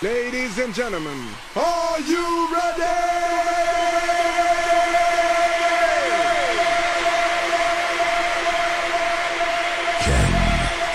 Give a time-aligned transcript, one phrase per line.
[0.00, 2.82] Ladies and gentlemen, are you ready?
[10.06, 10.30] Ten,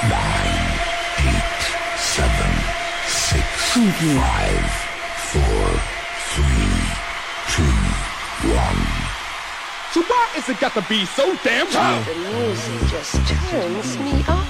[0.07, 0.55] nine,
[1.20, 1.64] eight,
[2.00, 2.52] seven,
[3.05, 3.43] six,
[3.75, 4.71] five,
[5.33, 5.68] four,
[6.32, 6.71] three,
[7.51, 7.75] two,
[8.56, 8.83] one.
[9.92, 12.06] So why is it got to be so damn loud?
[12.06, 14.43] The music just turns me on.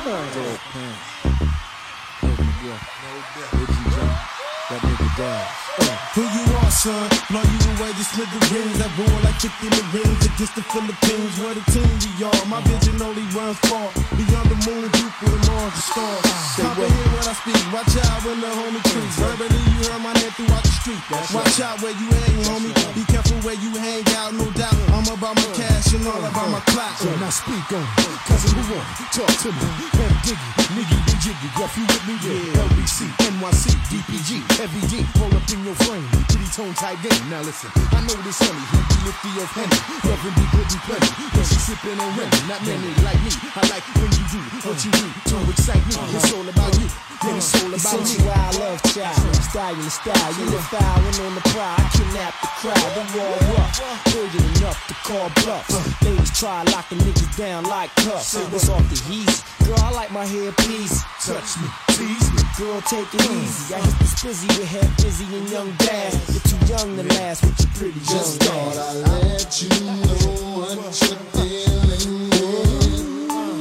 [5.13, 7.05] Who you are, son?
[7.29, 8.81] Blow you away the smithereens.
[8.81, 11.37] That roar like chicken in the rings against the Philippines.
[11.37, 12.33] Where the team we are.
[12.49, 13.93] My vision only runs far.
[14.17, 16.25] Beyond the moon, and Jupiter, Mars, the stars.
[16.57, 17.61] Comprehend what I speak.
[17.69, 19.17] Watch out when the homie creeps.
[19.21, 21.03] Verbally, you heard my name throughout the street.
[21.29, 22.73] Watch out where you hang, homie.
[22.97, 24.73] Be careful where you hang out, no doubt.
[24.97, 26.97] I'm about my cash and all about my clout.
[26.97, 28.17] So now speak on it.
[28.25, 28.85] Cousin, who want?
[29.13, 29.67] Talk to me.
[29.93, 31.49] Hem diggy, niggy, be jiggy.
[31.55, 32.19] Gruff, you with me?
[32.19, 32.67] Yeah.
[32.67, 35.07] LBC, NYC, DPG, Heavy D.
[35.23, 36.03] Up in your frame.
[36.27, 37.15] Pretty tone tight game.
[37.31, 38.59] Now listen, I know this honey.
[38.75, 39.79] Who be lifty of henny.
[40.03, 41.11] Loving be good and plenty.
[41.31, 42.39] When she sipping on Remy.
[42.51, 43.31] Not many like me.
[43.55, 45.95] I like when you do what you do to excite me.
[46.11, 47.12] It's all about you.
[47.23, 47.79] Then it's all about me.
[47.79, 48.27] Sensual
[48.59, 51.79] love child, style and style, you the foul and on the prowl.
[51.79, 56.03] I kidnap the crowd, they all rough, brilliant enough to call bluffs.
[56.03, 58.35] Ladies try locking niggas down like cuffs.
[58.35, 59.79] It's off the easy, girl.
[59.79, 61.01] I like my hair, please.
[61.23, 62.43] Touch me, tease me.
[62.57, 63.43] Girl, take it mm.
[63.43, 63.75] easy.
[63.75, 66.11] I hit the spizzy with head busy and young dad.
[66.27, 68.75] You're too young to last with your pretty young Just thought.
[68.75, 68.99] I'd
[69.31, 72.29] let you know what you're feeling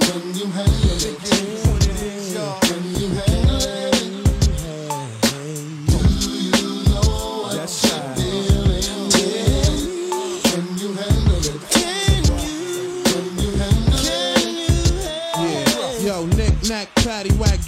[0.02, 1.52] when you handle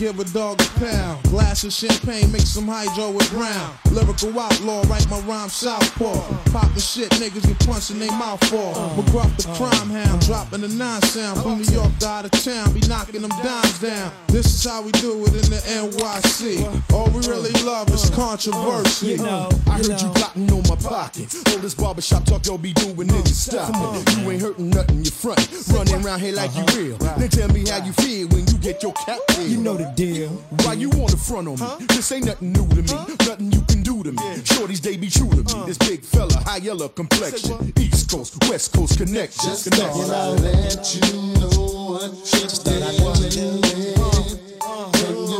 [0.04, 1.23] give a dog a pound.
[1.54, 3.78] Glass of champagne, make some hydro with brown.
[3.92, 6.18] Lyrical outlaw, write my rhyme southpaw.
[6.50, 8.74] Pop the shit, niggas get punched in they mouth off.
[8.96, 11.40] McGruff the crime hound, dropping the nine sound.
[11.40, 14.10] From New York to out of town, be knocking them dimes down.
[14.26, 15.62] This is how we do it in the
[15.94, 16.92] NYC.
[16.92, 19.14] All we really love is controversy.
[19.14, 21.32] You know, uh, I heard you plotting on my pocket.
[21.54, 24.18] All this barbershop talk y'all be doing, niggas stop it.
[24.18, 25.38] You ain't hurting nothing, you front.
[25.68, 26.80] Running around here like you uh-huh.
[26.80, 26.96] real.
[26.98, 29.20] Then tell me how you feel when you get your cap.
[29.38, 30.30] You know the deal.
[30.64, 31.86] Why you wanna front on me?
[31.86, 32.94] This ain't nothing new to me.
[33.26, 34.36] Nothing you can do to me.
[34.44, 35.42] Shorties, they be true to me.
[35.54, 35.64] Uh.
[35.66, 37.72] This big fella, high yellow complexion.
[37.78, 39.50] East Coast, West Coast connection.
[39.50, 41.00] Just thought I'd let you
[41.40, 43.60] know what you're feeling when you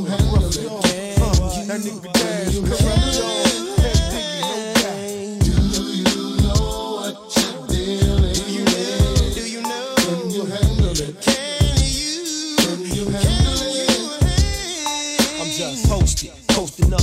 [0.07, 0.51] handle it.
[1.67, 2.61] That nigga dash, Do
[3.59, 3.64] you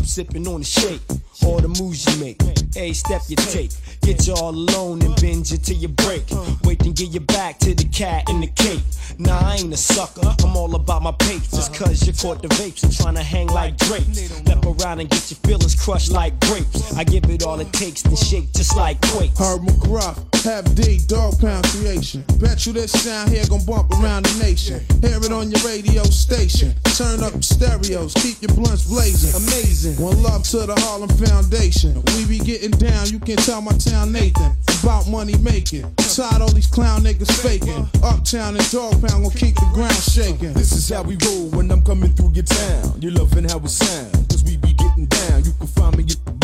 [0.05, 1.01] sipping on the shake.
[1.45, 2.41] All the moves you make,
[2.75, 3.71] a step you take.
[4.01, 6.23] Get you all alone and binge it till you break.
[6.63, 8.81] Wait and get you back to the cat in the cake.
[9.17, 11.51] Nah, I ain't a sucker, I'm all about my pace.
[11.51, 14.21] Just cause you caught the vapes and trying to hang like drapes.
[14.21, 16.95] Step around and get your feelings crushed like grapes.
[16.95, 19.39] I give it all it takes to shake just like quakes.
[19.39, 22.23] Herb McGruff, Half D, Dog Pound Creation.
[22.39, 24.81] Bet you this sound here gon' bump around the nation.
[25.01, 26.73] Hear it on your radio station.
[26.95, 29.35] Turn up the stereos, keep your blunts blazing.
[29.35, 30.03] Amazing.
[30.03, 31.95] One love to the Harlem Foundation.
[32.17, 34.51] We be getting down, you can tell my town Nathan.
[34.83, 35.87] About money making.
[35.95, 37.87] Tired all these clown niggas faking.
[38.03, 40.53] Uptown and Dog Pound gon' keep the ground shaking.
[40.53, 43.01] This is how we roll when I'm coming through your town.
[43.01, 45.45] You loving how it sounds, cause we be getting down.
[45.45, 46.40] You can find me at the.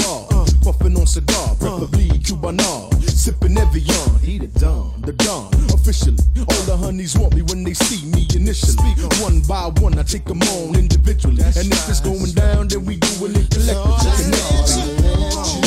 [0.67, 2.93] Puffing on cigar, preferably Cubanar.
[3.09, 5.47] Sipping Evian, he the Don, the Don.
[5.73, 8.91] Officially, all the honeys want me when they see me initially.
[9.21, 11.41] One by one, I take them on individually.
[11.41, 15.66] And if it's going down, then we doing it collectively.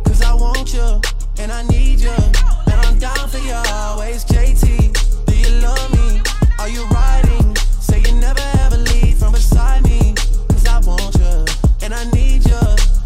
[0.41, 0.99] Want you,
[1.37, 2.09] and I need you.
[2.09, 4.65] And I'm down for you always, JT.
[5.27, 6.19] Do you love me?
[6.57, 7.55] Are you riding?
[7.79, 10.15] Say you never ever leave from beside me.
[10.49, 11.45] Cause I want you,
[11.83, 12.59] and I need you.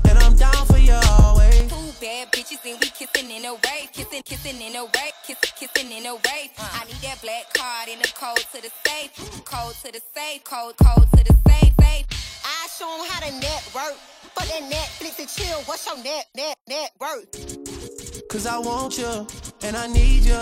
[0.07, 1.67] And I'm down for you always.
[1.67, 5.51] Two bad bitches and we kissing in a wave, kissing, kissing in a wave, kissing,
[5.59, 6.51] kissing in a wave.
[6.57, 9.11] I need that black card in the code to the safe,
[9.43, 12.24] code to the safe, code, code to the safe, safe.
[12.65, 13.95] I show 'em how to network.
[14.33, 18.27] For that Netflix and chill, what's your net, net, net worth?
[18.27, 19.27] Cause I want you,
[19.61, 20.41] and I need you,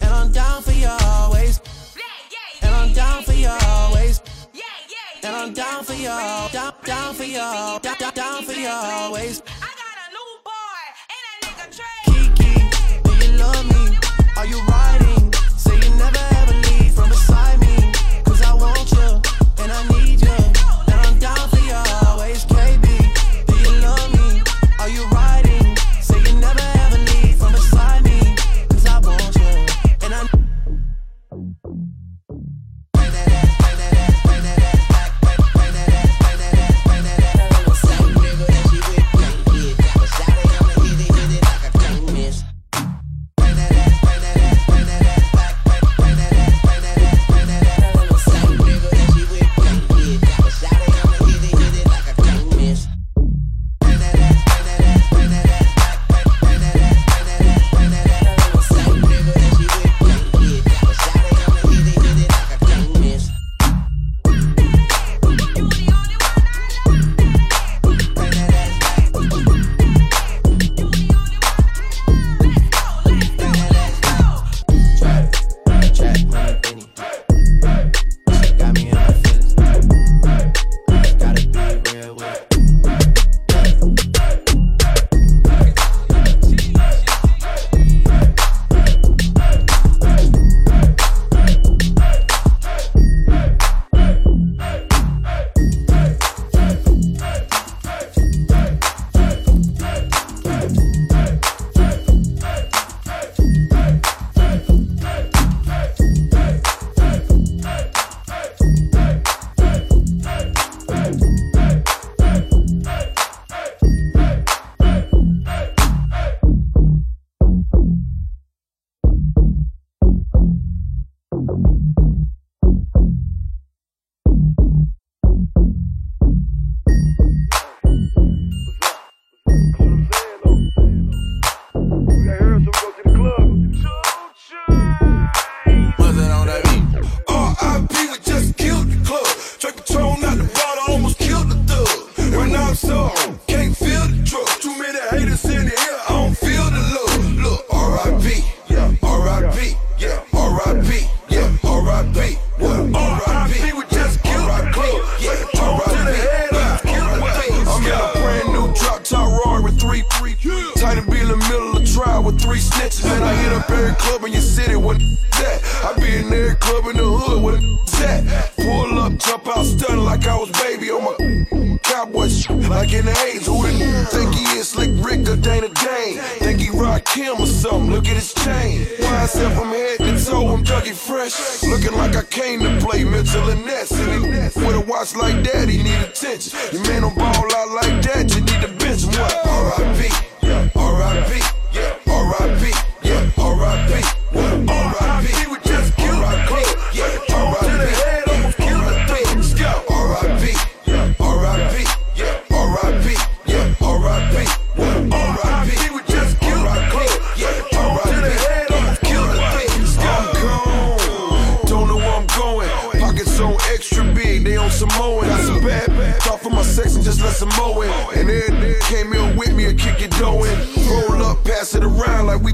[0.00, 1.60] and I'm down for you always.
[2.62, 4.20] And I'm down for you always.
[5.24, 6.14] And I'm down for you,
[6.52, 9.42] down, down for you, down, down, down for you always.
[12.04, 12.54] Kiki,
[13.02, 13.98] do you love me?
[14.36, 14.83] Are you riding?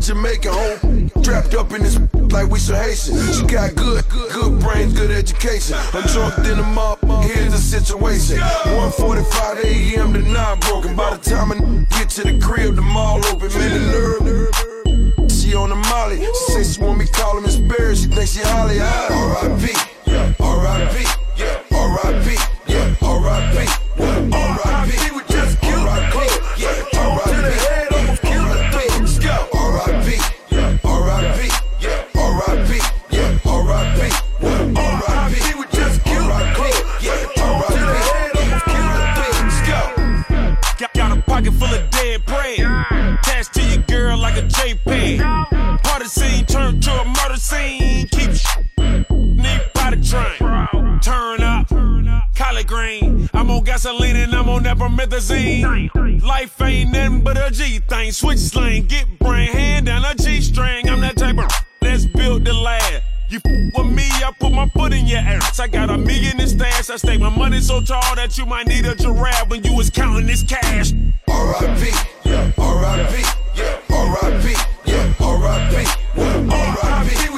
[0.00, 1.10] Jamaican home.
[1.22, 1.98] Trapped up in this
[2.32, 3.38] like we some Haitians.
[3.38, 5.76] She got good, good brains, good education.
[5.92, 8.38] I'm drunk in the mob, here's the situation.
[8.38, 10.12] 1.45 a.m.
[10.12, 10.96] the nine broken.
[10.96, 11.56] By the time I
[11.98, 13.48] get to the crib, the mall open.
[13.52, 14.70] Man, the nerve
[15.54, 16.18] on the molly.
[16.18, 17.96] She say she want me call him Miss Berry.
[17.96, 18.78] She thinks she Halle.
[18.80, 19.74] Ah, R.I.P.
[20.40, 21.19] R.I.P.
[53.82, 56.22] Gasoline and I'm on that promethazine.
[56.22, 58.12] Life ain't nothing but a G thing.
[58.12, 60.86] Switch lane, get brain, hand down a G string.
[60.86, 63.02] I'm that type of let's build the lab.
[63.30, 63.40] You
[63.74, 65.58] with me, I put my foot in your ass.
[65.60, 66.90] I got a million in stash.
[66.90, 69.88] I stake my money so tall that you might need a giraffe when you was
[69.88, 70.92] counting this cash.
[71.26, 72.28] R.I.P.
[72.28, 72.52] Yeah.
[72.58, 73.22] R.I.P.
[73.56, 73.80] Yeah.
[73.88, 74.54] R.I.P.
[74.84, 75.14] Yeah.
[75.20, 75.86] R.I.P.
[76.52, 77.29] R.I.P.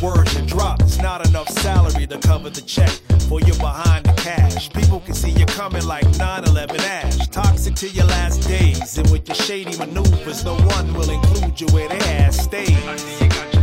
[0.00, 0.80] the words you drop.
[0.80, 2.90] It's not enough salary to cover the check
[3.28, 4.70] for you're behind the cash.
[4.70, 7.28] People can see you coming like 9-11 ash.
[7.28, 8.98] Toxic to your last days.
[8.98, 12.68] And with your shady maneuvers, no one will include you where they ass stays.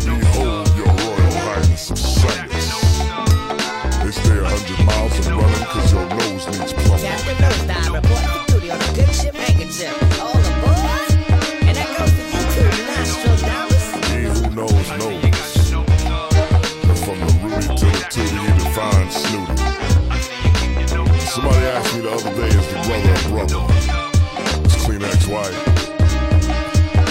[0.06, 2.70] Behold your royal highness of Sundays.
[4.04, 7.06] They stay a hundred miles and running cause your nose needs plumbing.
[7.06, 10.20] Captain Nosedive report for duty on a good ship handkerchief.
[10.20, 11.10] All aboard.
[11.68, 13.33] And that goes to you too, Nostradamus.
[22.94, 23.74] Day, is brother brother?
[24.66, 25.52] It's Kleenex white.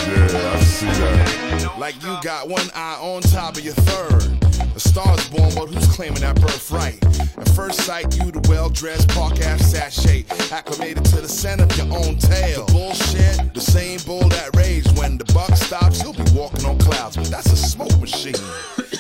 [0.09, 1.75] Yeah, I see that.
[1.79, 4.41] Like you got one eye on top of your third.
[4.75, 7.05] The star's born, but who's claiming that birthright?
[7.37, 11.87] At first sight, you the well-dressed park ass sachet, acclimated to the scent of your
[11.87, 12.65] own tail.
[12.67, 16.79] The bullshit, the same bull that raged when the buck stops, you'll be walking on
[16.79, 18.35] clouds, but that's a smoke machine.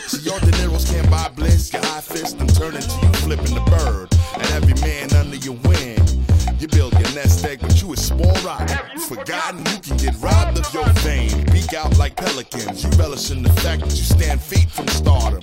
[0.08, 3.54] See, your De Niro's can't buy bliss, your high fist and turn into you flipping
[3.54, 6.21] the bird, and every man under your wing.
[6.62, 9.01] You build your nest egg, but you is small rotten.
[9.01, 11.41] Forgotten, you can get robbed of your fame.
[11.74, 12.85] Out like pelicans.
[12.85, 15.40] You relish in the fact that you stand feet from stardom.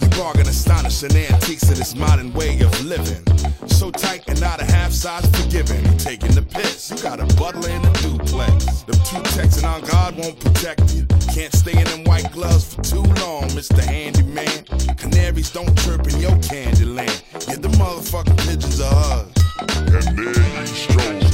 [0.00, 3.20] You bargain astonishing antiques of this modern way of living.
[3.66, 5.84] So tight and not a half size forgiving.
[5.84, 6.92] You taking the piss.
[6.92, 8.82] You got a butler in a duplex.
[8.82, 11.04] Them two texts and on God won't protect you.
[11.34, 13.82] Can't stay in them white gloves for too long, Mr.
[13.82, 14.64] Handyman.
[14.96, 17.22] Canaries don't chirp in your candy land.
[17.48, 20.06] Yeah, the motherfucking pigeons are hugs.
[20.06, 21.25] And there ye stroll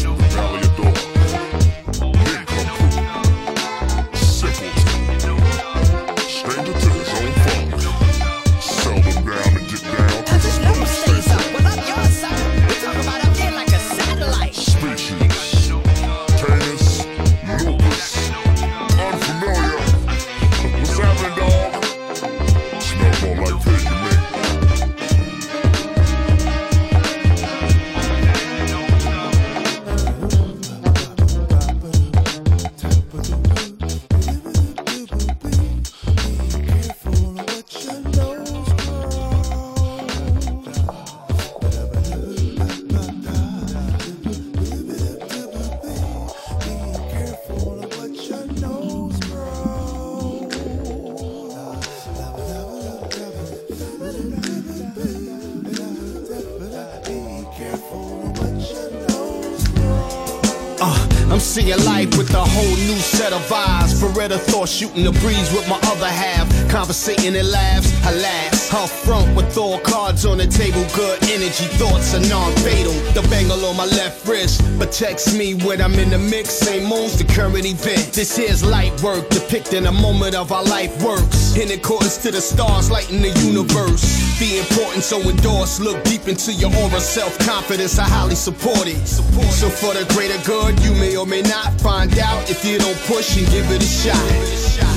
[61.62, 63.94] Seeing life with a whole new set of eyes.
[64.02, 66.48] Beretta thought shooting the breeze with my other half.
[66.68, 68.74] Conversating and laughs, alas.
[68.74, 70.84] Up front with all cards on the table.
[70.92, 72.92] Good energy, thoughts are non-fatal.
[73.14, 76.50] The bangle on my left wrist protects me when I'm in the mix.
[76.50, 78.12] Same moves, the current event.
[78.12, 81.56] This here's light work, depicting a moment of our life works.
[81.56, 84.02] In accordance to the stars lighting the universe.
[84.40, 85.78] The importance so endorse.
[85.78, 86.98] Look deep into your aura.
[86.98, 89.06] Self-confidence, I highly support it.
[89.06, 92.98] So for the greater good, you may or may not find out if you don't
[93.06, 94.18] push and give it a shot.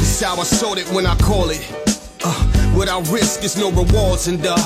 [0.02, 1.62] It's how I sold it when I call it.
[2.24, 4.58] Uh, without risk, it's no rewards and uh.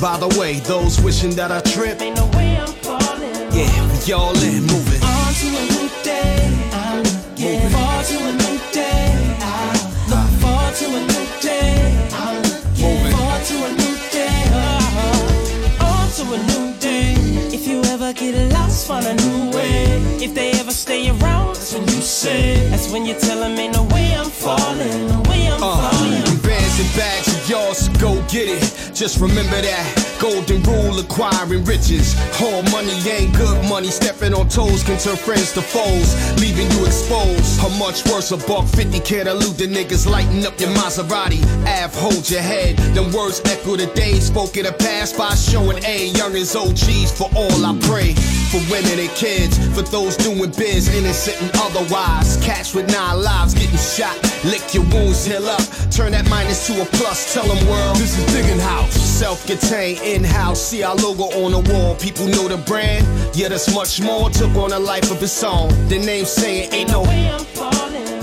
[0.00, 3.34] By the way, those wishing that I trip, ain't no way I'm falling.
[3.52, 5.02] Yeah, we all in, moving.
[5.02, 6.50] On to a new day.
[6.72, 9.36] I'm looking forward to a new day.
[9.40, 9.72] I
[10.10, 12.08] look forward to a new day.
[12.12, 14.42] I'm looking forward to a new day.
[14.52, 17.14] Oh, on to a new day.
[17.54, 19.84] If you ever get a lost, find a new way.
[20.22, 22.68] If they ever stay around, that's when you say.
[22.70, 25.08] That's when you tell them ain't no way I'm falling.
[25.08, 26.40] No way I'm Uh, falling.
[26.42, 28.93] bands and bags of yours, so go get it.
[28.94, 32.14] Just remember that golden rule, acquiring riches.
[32.40, 33.88] All money ain't good money.
[33.88, 37.58] Stepping on toes can turn friends to foes, leaving you exposed.
[37.60, 41.42] How much worse a buck 50 can't elude the niggas lighting up your Maserati.
[41.66, 42.76] Av, hold your head.
[42.94, 46.14] Them words echo the days spoken the past by showing A.
[46.14, 48.14] Young as OGs for all I pray.
[48.54, 52.38] For women and kids, for those doing biz, innocent and otherwise.
[52.46, 54.14] Catch with nine lives getting shot.
[54.44, 55.66] Lick your wounds, heal up.
[55.90, 57.34] Turn that minus to a plus.
[57.34, 58.83] Tell them world, this is digging house.
[58.90, 60.60] Self-contained, in-house.
[60.60, 61.94] See our logo on the wall.
[61.96, 63.06] People know the brand.
[63.34, 64.30] Yeah, there's much more.
[64.30, 65.68] Took on a life of its own.
[65.88, 67.04] The name saying ain't no.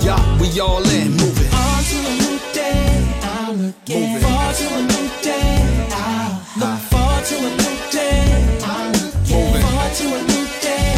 [0.02, 1.50] Yeah, we all in, moving.
[1.52, 3.06] On to a new day.
[3.22, 5.88] I'm looking forward to a new day.
[5.92, 6.78] I look ah.
[6.90, 8.58] forward to a new day.
[8.64, 10.96] I'm looking forward to a new day.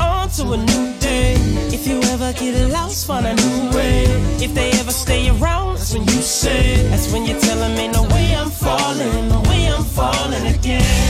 [0.00, 1.34] Oh, on to a new day.
[1.72, 4.04] If you ever get lost, find a new way.
[4.38, 4.71] If they ever stay around,
[5.92, 6.88] that's when you say.
[6.88, 9.28] That's when you tell them ain't no way I'm falling.
[9.28, 11.01] No way I'm falling again.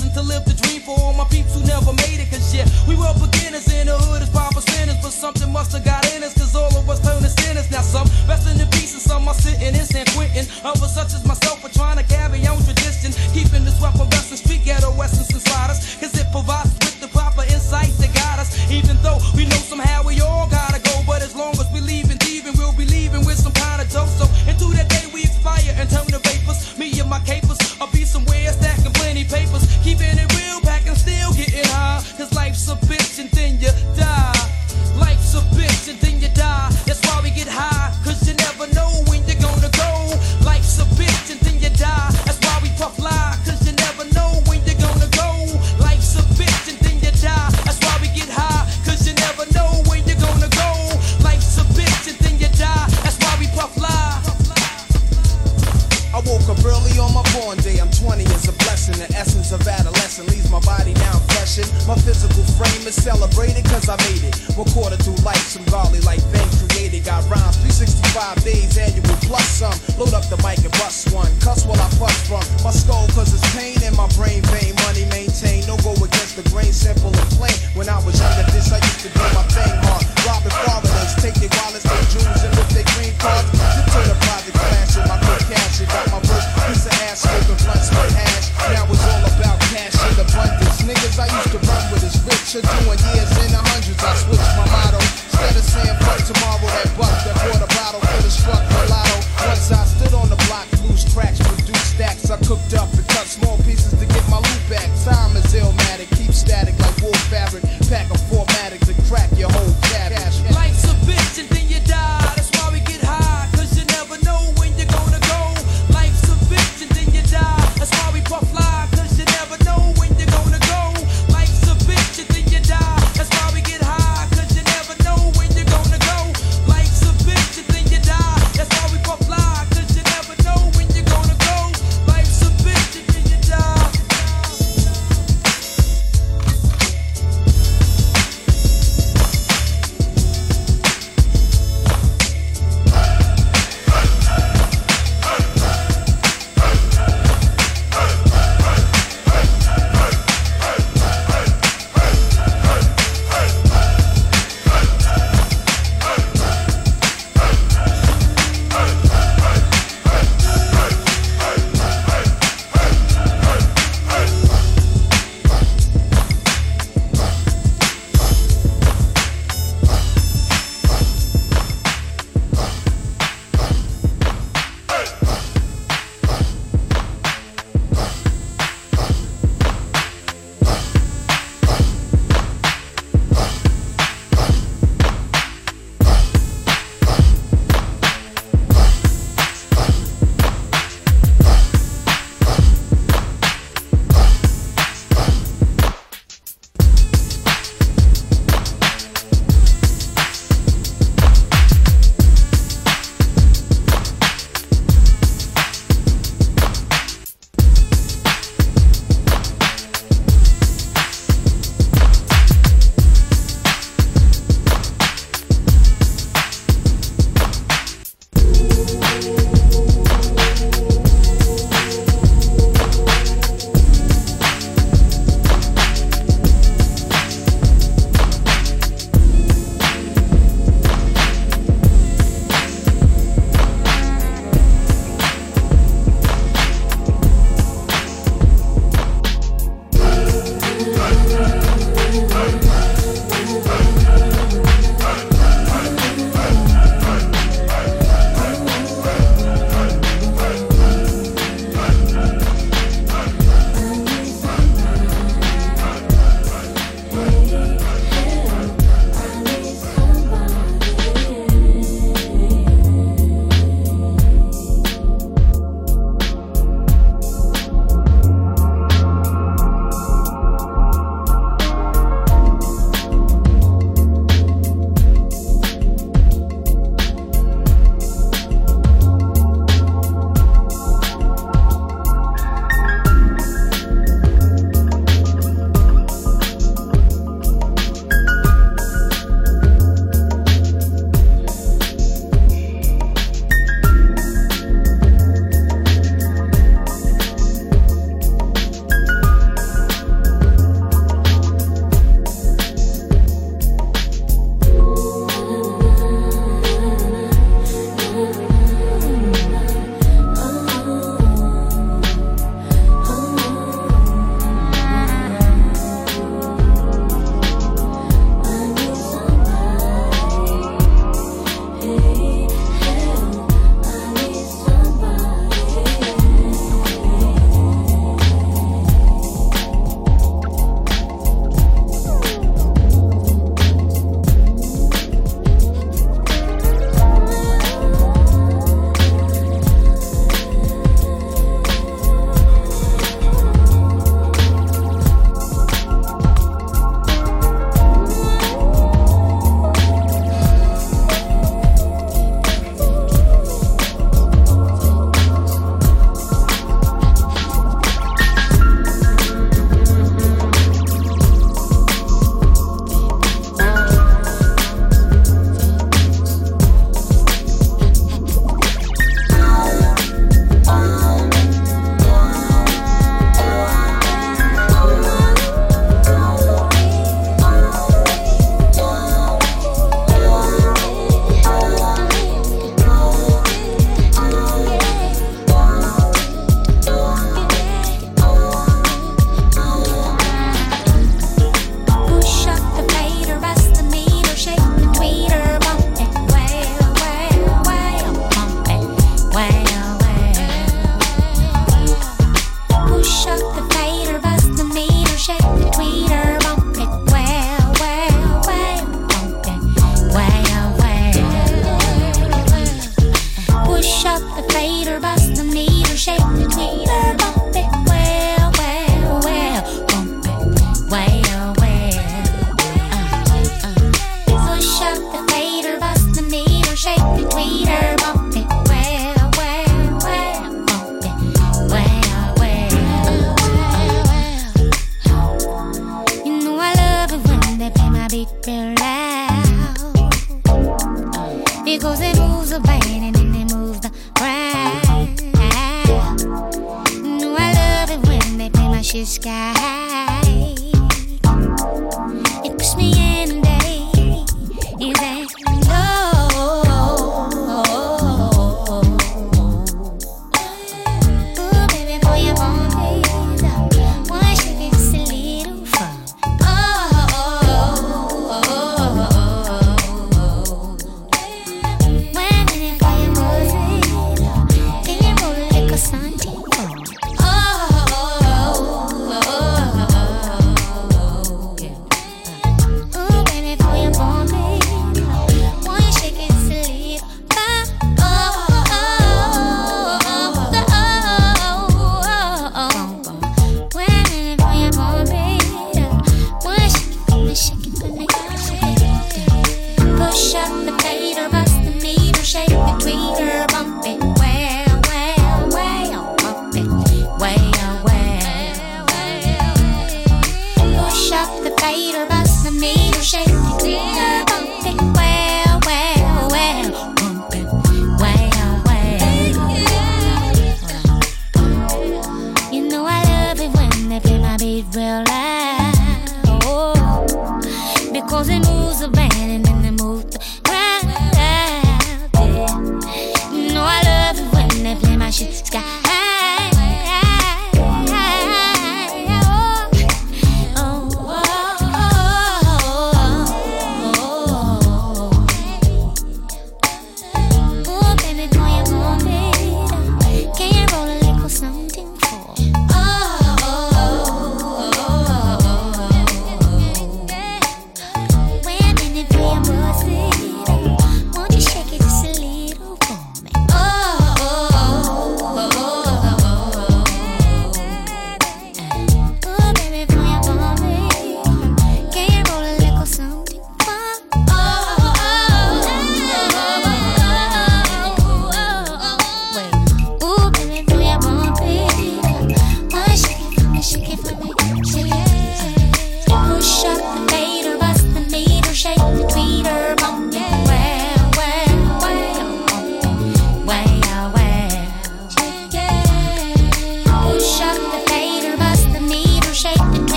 [0.00, 2.30] To live the dream for all my peeps who never made it.
[2.30, 4.96] Cause yeah, we were beginners in the hood as papa spinners.
[5.02, 6.32] But something must have got in us.
[6.34, 7.70] Cause all of us turned to sinners.
[7.70, 10.46] Now some resting in peace and some are sitting in San Quentin.
[10.64, 11.41] Others such as myself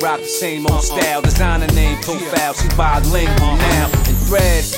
[0.00, 1.22] rock the same old style.
[1.22, 3.90] Designer name profile, she bilingual now.
[4.08, 4.76] And threads.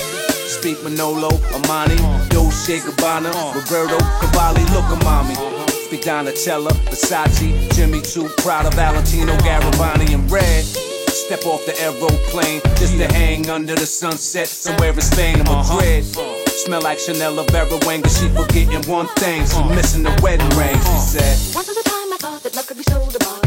[0.59, 1.97] Speak Manolo, Armani,
[2.29, 5.35] Dolce Gabbana, Roberto Cavalli, look at mommy.
[5.85, 10.63] Speak Donatella, Versace, Jimmy Choo, Prada, Valentino, Garavani, and Red.
[10.63, 15.75] Step off the aeroplane just to hang under the sunset somewhere in Spain or uh-huh.
[15.75, 16.03] Madrid.
[16.65, 19.45] Smell like Chanel or Vera Wang, but she forgetting one thing.
[19.45, 20.75] She missing the wedding ring.
[20.75, 20.99] She uh-huh.
[20.99, 21.55] said.
[21.55, 23.42] Once was a time I thought that love could be so divine.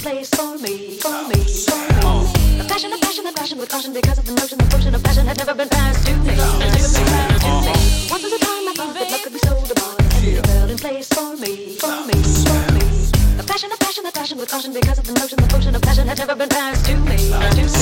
[0.00, 2.56] Place for me, for me, for me.
[2.56, 5.02] The passion, the passion, the passion with caution because of the notion, the function of
[5.02, 6.36] passion had never been passed to me.
[8.08, 9.96] Once was a time I thought that love could be so divine.
[10.24, 12.80] The girl in place for me, for me, for me.
[13.36, 15.82] The passion, the passion, the passion with caution because of the notion, the function of
[15.82, 17.18] passion had never been passed to me.
[17.18, 17.79] To me.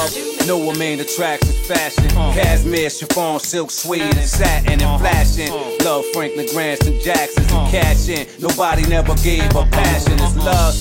[0.00, 0.46] Love.
[0.46, 2.08] No one main attracts is fashion.
[2.08, 5.52] Cashmere, chiffon, silk, suede, and satin and flashing.
[5.84, 8.26] Love Franklin Grants and Jacksons and cash in.
[8.40, 10.14] Nobody never gave her passion.
[10.14, 10.74] It's love.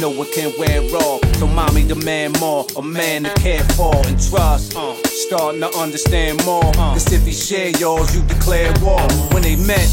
[0.00, 2.66] No one can wear raw, so mommy demand more.
[2.76, 4.76] A man to care for and trust.
[5.26, 6.72] Starting to understand more.
[6.74, 9.00] Cause if he share yours, you declare war.
[9.32, 9.88] When they met,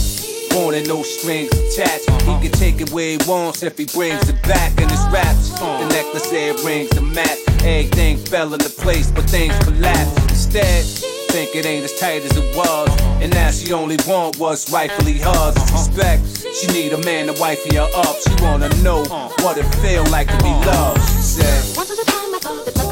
[0.53, 2.09] wanted no strings attached.
[2.21, 5.49] He can take it where he wants if he brings it back in his raps.
[5.59, 7.39] The necklace, earrings, the match.
[7.63, 10.17] Everything fell into place, but things collapsed.
[10.29, 10.85] Instead,
[11.33, 12.89] think it ain't as tight as it was.
[13.21, 15.55] And now she only want what's rightfully hers.
[15.71, 16.21] Respect,
[16.55, 18.15] she need a man to wife her up.
[18.21, 19.03] She wanna know
[19.41, 21.01] what it feel like to be loved.
[21.09, 21.77] She said.
[21.77, 22.82] Once was a time I thought that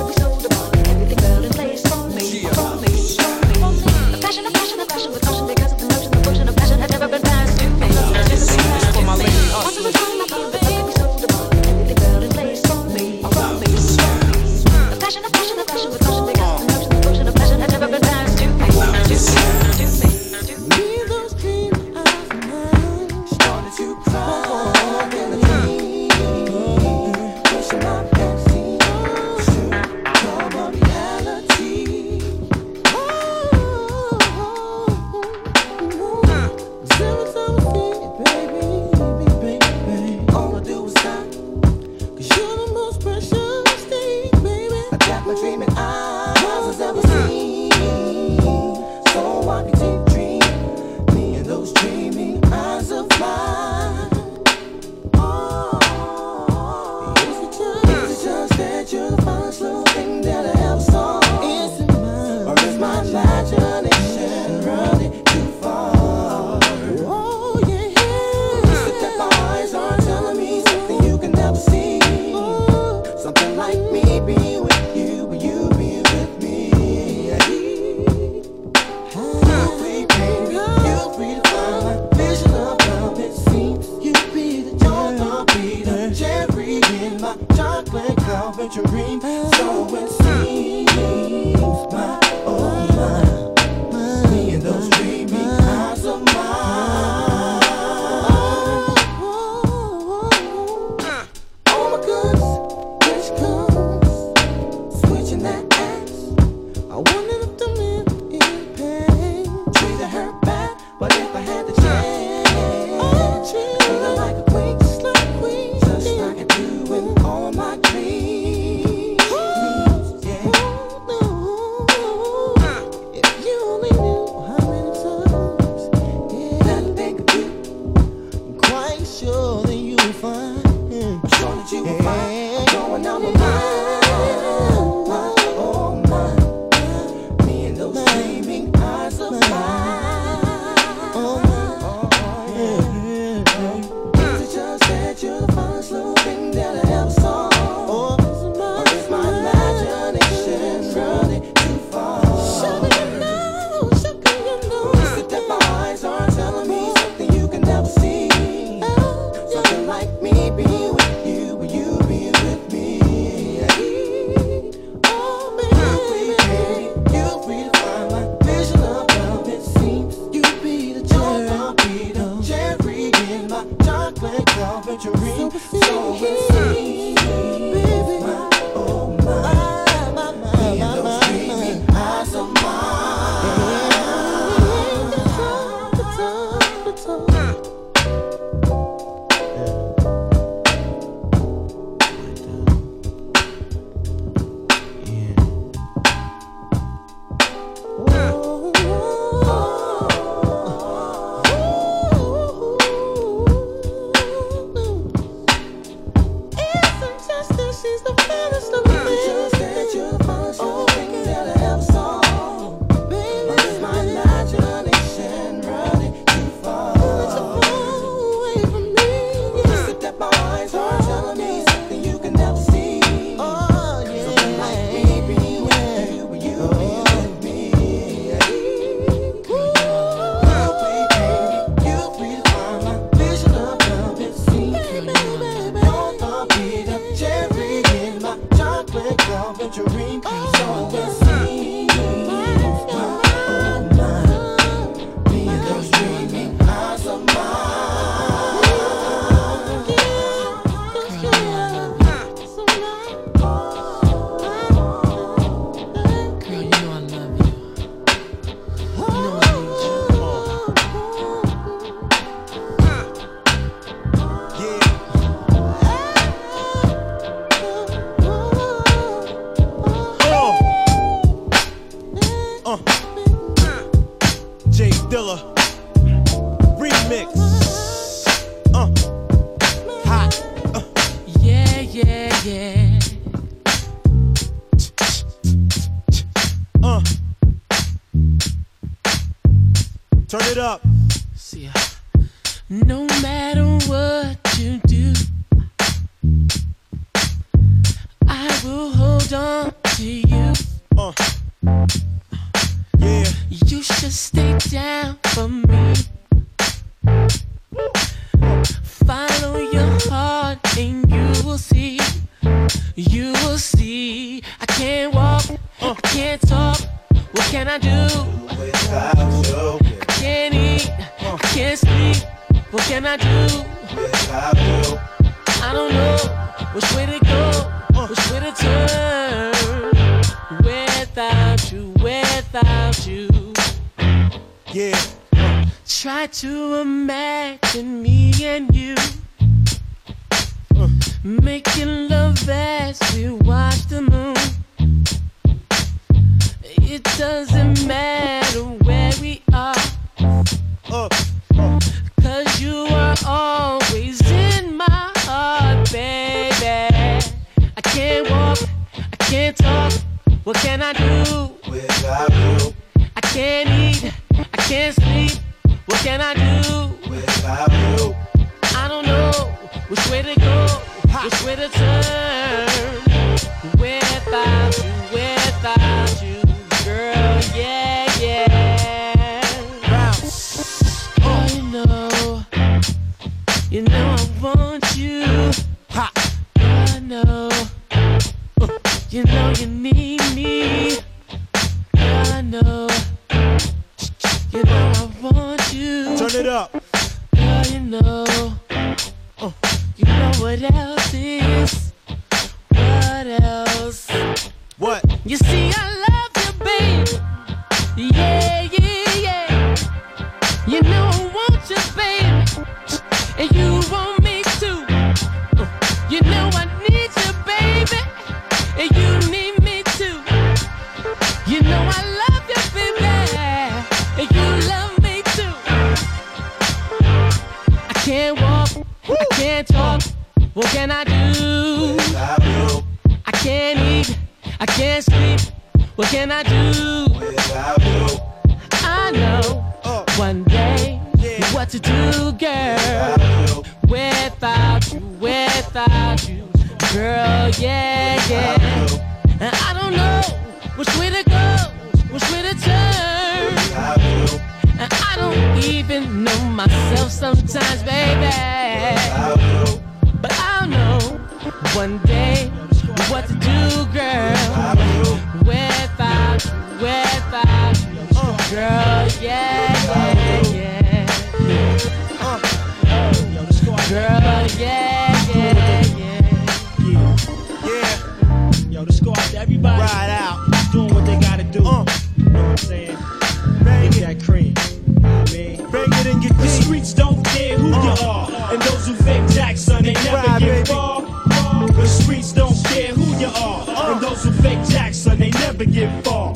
[491.91, 493.91] streets don't care who you are.
[493.91, 496.33] And those who fake Jackson, they never get far.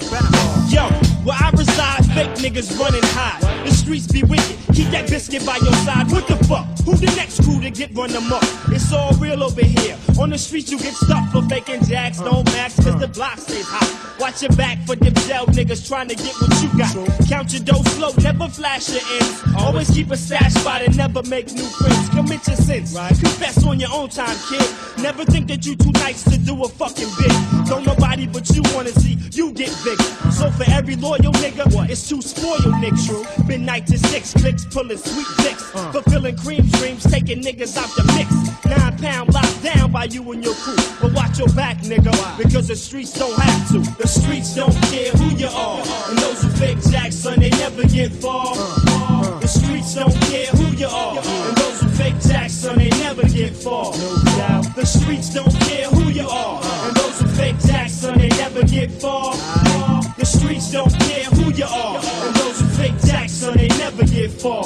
[0.70, 0.88] Yo,
[1.24, 3.40] where I reside, fake niggas running high.
[3.64, 6.12] The streets be wicked, keep that biscuit by your side.
[6.12, 6.68] What the fuck?
[6.86, 8.44] Who the next crew to get run amok?
[8.70, 9.98] It's all real over here.
[10.20, 13.68] On the streets you get stuck for faking jacks, don't max, cause the block stays
[13.68, 14.20] hot.
[14.20, 16.94] Watch your back for them gel niggas trying to get what you got.
[17.28, 19.44] Count your dough slow, never flash your ends.
[19.58, 22.10] Always keep a stash spot and never make new friends.
[22.10, 24.66] Commit your sins, confess on your own time, kid.
[25.02, 27.34] Never think that you too nice to do a fucking bit.
[27.68, 30.00] Don't nobody but you wanna see you get big.
[30.32, 33.06] So for every loyal nigga, it's two spoil niggas.
[33.08, 33.46] True.
[33.48, 35.64] Midnight to six, clicks pulling sweet dicks.
[35.76, 35.92] Uh.
[35.92, 38.30] Fulfilling cream dreams, taking niggas off the mix.
[38.66, 40.76] Nine pound locked down by you and your crew.
[41.02, 42.38] But watch your back, nigga, Why?
[42.44, 43.80] because the streets don't have to.
[44.02, 45.80] The streets don't care who you are.
[46.10, 48.48] And those who fake Jackson, they never get far.
[48.48, 49.40] Uh, uh, uh.
[49.40, 51.18] The streets don't care who you are.
[51.18, 53.92] And those who fake Jackson, they never get far.
[53.92, 54.76] No doubt.
[54.76, 56.60] The streets don't care who you are.
[56.64, 56.88] Uh.
[56.88, 59.34] And those who fake Jackson, they never get far.
[60.18, 62.02] The streets don't care who you are
[64.36, 64.66] far.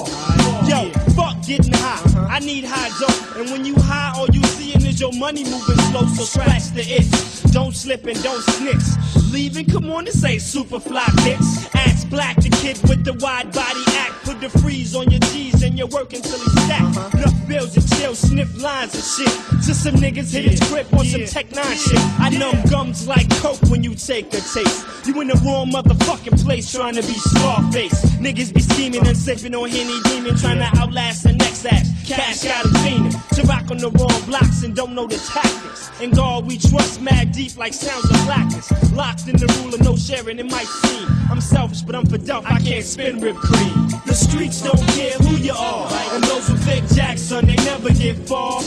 [0.68, 2.09] Yo, fuck getting high.
[2.40, 3.36] I need high dope.
[3.36, 6.08] And when you high, all you seeing is your money moving slow.
[6.08, 7.52] So scratch the itch.
[7.52, 8.88] Don't slip and don't snitch.
[9.34, 11.76] Leaving, come on, this ain't super fly bitch.
[11.76, 14.24] Ass black, the kid with the wide body act.
[14.24, 16.80] Put the freeze on your G's and you're working till he stack.
[16.80, 17.48] Enough uh-huh.
[17.50, 19.36] bills to chill, sniff lines and shit.
[19.66, 22.00] Just some niggas hit his grip on some Tech 9 shit.
[22.22, 24.88] I numb gums like coke when you take a taste.
[25.06, 28.06] You in the wrong motherfucking place trying to be Scarface.
[28.16, 31.88] Niggas be scheming and sipping on Henny Demon, trying to outlast the next act.
[32.30, 33.36] Cash out of.
[33.36, 35.90] To rock on the wrong blocks and don't know the tactics.
[36.00, 38.70] And God, we trust mad deep like sounds of blackness.
[38.94, 41.08] Locked in the rule of no sharing, it might seem.
[41.32, 42.46] I'm selfish, but I'm for dump.
[42.46, 43.90] I can't spin whipped cream.
[44.06, 45.90] The streets don't care who you are.
[46.14, 48.59] And those who fake jacks, son, they never get far.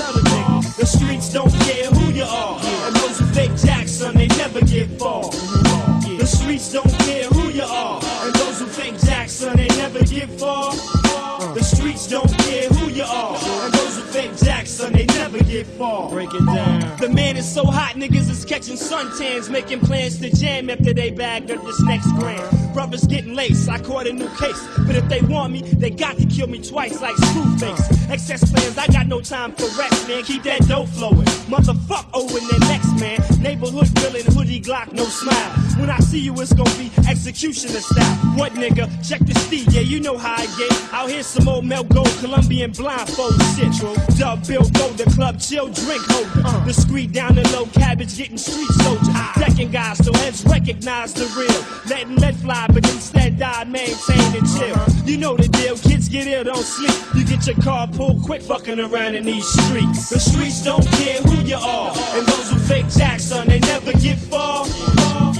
[16.32, 16.96] Break it down.
[16.96, 21.10] The man is so hot, niggas is catching suntans, making plans to jam after they
[21.10, 22.72] bagged up this next grand.
[22.72, 24.66] Brothers getting laced, I caught a new case.
[24.86, 28.10] But if they want me, they got to kill me twice like Screwface.
[28.10, 30.22] Excess plans, I got no time for rest, man.
[30.24, 31.26] Keep that dough flowing.
[31.52, 33.20] Motherfuck Owen the next man.
[33.42, 35.61] Neighborhood villain, hoodie Glock, no smile.
[35.82, 38.16] When I see you, it's gonna be executioner style.
[38.38, 38.86] What nigga?
[39.02, 40.70] Check the steed, yeah, you know how I get.
[40.92, 43.72] Out here some old Mel Gold, Colombian blindfold shit.
[44.16, 46.46] Dub Bill Go, the club chill, drink holder.
[46.46, 46.64] Uh.
[46.66, 49.10] The street down the low, cabbage getting street soldier.
[49.40, 49.90] Decking ah.
[49.90, 51.90] guys, so heads recognize the real.
[51.90, 54.76] Letting lead fly, but instead die, maintain and chill.
[54.76, 55.02] Uh-huh.
[55.04, 56.94] You know the deal, kids get ill, don't sleep.
[57.16, 60.10] You get your car pulled quick, fucking around in these streets.
[60.10, 63.92] The streets don't care who you are, and those who fake jacks, son, they never
[63.94, 64.64] get far.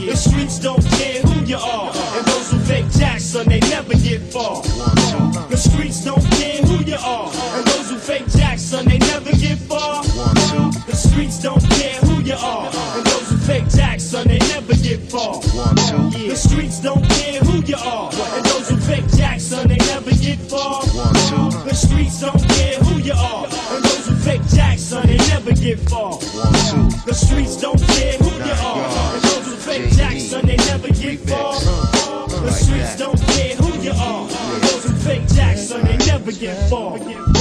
[0.05, 3.95] The streets don't care who you are, and those who fake jacks, son, they never
[3.95, 4.63] get far.
[5.49, 9.33] The streets don't care who you are, and those who fake jacks, son, they never
[9.33, 10.03] get far.
[10.03, 14.75] The streets don't care who you are, and those who fake jacks, son, they never
[14.75, 15.41] get far.
[15.41, 20.11] The streets don't care who you are, and those who fake jacks, son, they never
[20.11, 20.83] get far.
[20.85, 25.53] The streets don't care who you are, and those who fake jacks, son, they never
[25.53, 26.19] get far.
[27.07, 27.81] The streets don't
[36.43, 37.32] they never get far.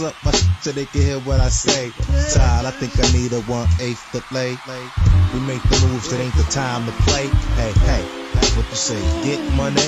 [0.00, 1.92] up so they can hear what I say.
[2.32, 4.58] Child, I think I need a one eighth to play.
[5.34, 7.26] We make the moves, that ain't the time to play.
[7.60, 9.00] Hey, hey, that's what you say.
[9.24, 9.82] Get money.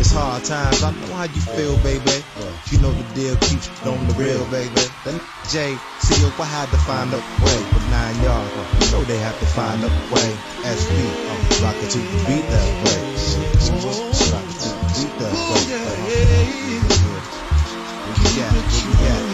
[0.00, 0.82] It's hard times.
[0.82, 2.24] I know how you feel, baby.
[2.70, 4.80] You know the deal keeps it on the real, baby.
[5.04, 7.58] Then J, see if I had to find a way.
[7.72, 8.48] But nine y'all,
[8.80, 10.30] you know they have to find a way.
[10.64, 13.00] SP, uh, rock it to the beat that way.
[14.32, 15.28] Rock it to the.
[18.52, 19.31] What you